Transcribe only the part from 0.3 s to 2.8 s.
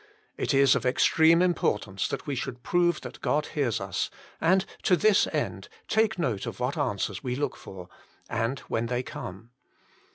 It is of extreme importance that we should